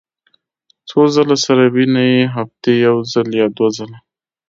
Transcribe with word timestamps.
څو 0.89 0.99
ځله 1.15 1.35
سره 1.45 1.63
وینئ؟ 1.75 2.11
هفتې 2.35 2.71
یوځل 2.85 3.27
یا 3.39 3.47
دوه 3.55 3.69
ځله 3.77 3.97